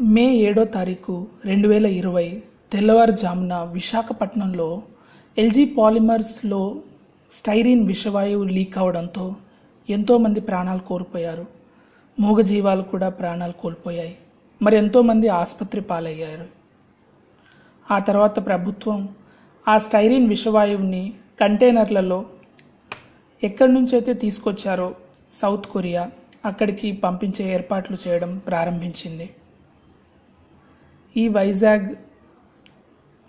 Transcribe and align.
మే 0.00 0.34
ఏడో 0.34 0.64
తారీఖు 0.64 1.26
రెండు 1.44 1.68
వేల 1.68 1.86
ఇరవై 1.86 2.42
తెల్లవారుజామున 2.72 3.54
విశాఖపట్నంలో 3.72 4.82
ఎల్జీ 5.38 5.64
పాలిమర్స్లో 5.64 6.82
స్టైరిన్ 7.30 7.86
విషవాయువు 7.86 8.44
లీక్ 8.44 8.78
అవడంతో 8.78 9.36
ఎంతోమంది 9.90 10.40
ప్రాణాలు 10.40 10.78
కోల్పోయారు. 10.78 11.46
మూగజీవాలు 12.20 12.82
కూడా 12.82 13.08
ప్రాణాలు 13.08 13.52
కోల్పోయాయి. 13.52 14.16
మరి 14.62 14.76
ఎంతోమంది 14.76 15.28
ఆసుపత్రి 15.28 15.80
పాలయ్యారు. 15.80 16.46
ఆ 17.90 17.98
తర్వాత 17.98 18.46
ప్రభుత్వం 18.46 19.08
ఆ 19.68 19.78
స్టైరిన్ 19.78 20.28
విషవాయువుని 20.28 21.12
కంటైనర్లలో 21.40 22.26
ఎక్కడి 23.44 23.72
నుంచైతే 23.72 24.12
తీసుకొచ్చారో 24.12 24.94
సౌత్ 25.30 25.66
కొరియా 25.66 26.10
అక్కడికి 26.44 26.92
పంపించే 26.92 27.54
ఏర్పాట్లు 27.54 27.96
చేయడం 28.08 28.38
ప్రారంభించింది. 28.38 29.30
ఈ 31.16 31.28
వైజాగ్ 31.28 31.94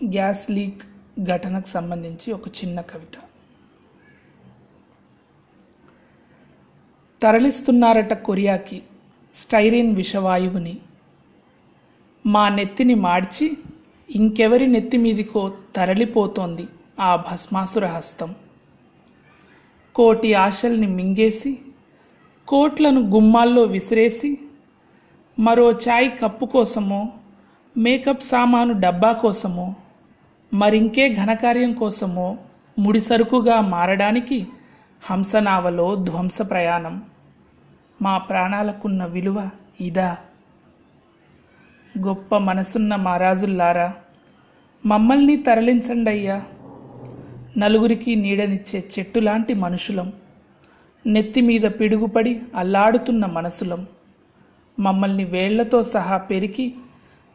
గ్యాస్ 0.04 0.52
లీక్ 0.52 0.82
ఘటనకు 1.23 1.68
సంబంధించి 1.68 2.34
ఒక 2.34 2.48
చిన్న 2.48 2.82
కవిత. 2.82 3.22
తరలిస్తున్నారట 7.22 8.13
కొరియాకి 8.13 8.84
స్టైరిన్ 9.34 9.96
విషవాయువుని. 9.96 10.77
మా 12.26 12.50
నెత్తిని 12.50 12.96
మార్చి 12.96 13.58
ఇంకెవరి 14.10 14.68
నెత్తి 14.68 14.98
మీదికో 14.98 15.54
తరలిపోతోంది 15.76 16.68
ఆ 16.99 17.16
భస్మాసుర 17.16 17.85
హస్తం. 17.85 18.35
కోటి 19.96 20.34
ఆశల్ని 20.34 20.88
మింగేసి 20.88 21.60
కోట్లను 22.48 23.02
గుమ్మాల్లో 23.02 23.63
విసిరేసి 23.63 24.38
మరో 25.40 25.72
చాయ్ 25.72 26.12
కప్పు 26.20 26.46
కోసమో 26.46 27.13
మేకప్ 27.77 28.23
సామాను 28.23 28.80
డబ్బా 28.80 29.12
కోసమో 29.12 29.76
మరింకే 30.54 31.13
ఘనకార్యం 31.13 31.74
కోసమో 31.74 32.38
ముడిసరుకుగా 32.79 33.62
మారడానికి 33.62 34.48
హంసనావలో 35.02 35.96
ధ్వంస 35.96 36.41
ప్రయాణం. 36.41 37.04
మా 38.02 38.18
ప్రాణాలకున్న 38.18 39.05
విలువ 39.05 39.49
ఇదా. 39.82 40.18
గొప్ప 41.99 42.37
మనసున్న 42.37 42.96
మహారాజుల్లారా 42.96 43.93
మమ్మల్ని 44.85 45.35
తరలించండయ్యా. 45.35 46.43
నలుగురికి 47.57 48.15
నీడనిచ్చే 48.15 48.84
చెట్టులాంటి 48.99 49.54
మనుషులం. 49.54 50.13
నెత్తి 51.05 51.41
మీద 51.41 51.62
పిడుగుపడి 51.62 52.41
అల్లాడుతున్న 52.55 53.26
మనసులం. 53.26 53.85
మమ్మల్ని 54.80 55.24
వేళ్ళతో 55.24 55.84
సహా 55.84 56.18
పెరికి 56.18 56.76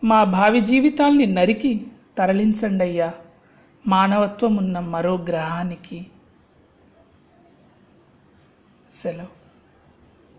మా 0.05 0.25
భావి 0.25 0.61
జీవితాల్ని 0.61 1.27
నరికి 1.27 1.87
తరలించండి 2.19 2.85
అయ్యా 2.85 3.13
మానవత్వం 3.87 4.57
ఉన్న 4.57 4.79
మరో 4.79 5.17
గ్రహానికి. 5.17 6.07
సెలవు. 8.91 9.42